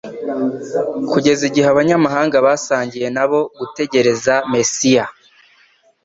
kugeza 1.11 1.41
igihe 1.49 1.67
abanyamahanga 1.69 2.35
basangiye 2.45 3.07
na 3.15 3.25
bo 3.29 3.39
gutegereza 3.57 4.33
Mesiya. 4.53 5.05